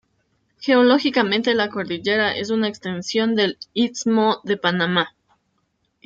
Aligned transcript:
Geológicamente, 0.59 1.53
la 1.53 1.69
cordillera 1.69 2.35
es 2.35 2.49
una 2.49 2.67
extensión 2.67 3.35
del 3.35 3.59
istmo 3.75 4.41
de 4.43 4.57
Panamá. 4.57 5.13